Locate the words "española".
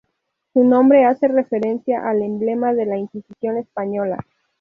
3.57-4.17